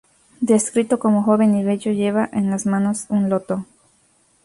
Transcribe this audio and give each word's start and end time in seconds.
Descrito 0.39 0.97
como 0.97 1.21
joven 1.21 1.53
y 1.55 1.63
bello, 1.63 1.91
lleva 1.91 2.27
en 2.33 2.49
las 2.49 2.65
manos 2.65 3.05
un 3.09 3.29
loto. 3.29 3.67